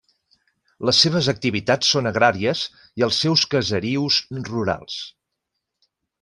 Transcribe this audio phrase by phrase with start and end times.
[0.89, 2.63] Les seves activitats són agràries
[3.01, 4.97] i els seus caserius rurals.